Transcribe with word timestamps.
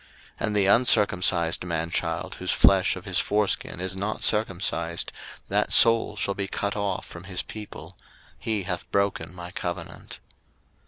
01:017:014 0.39 0.47
And 0.47 0.55
the 0.55 0.65
uncircumcised 0.65 1.63
man 1.63 1.89
child 1.91 2.35
whose 2.39 2.49
flesh 2.49 2.95
of 2.95 3.05
his 3.05 3.19
foreskin 3.19 3.79
is 3.79 3.95
not 3.95 4.23
circumcised, 4.23 5.11
that 5.47 5.71
soul 5.71 6.15
shall 6.15 6.33
be 6.33 6.47
cut 6.47 6.75
off 6.75 7.05
from 7.05 7.25
his 7.25 7.43
people; 7.43 7.95
he 8.39 8.63
hath 8.63 8.89
broken 8.91 9.31
my 9.31 9.51
covenant. 9.51 10.17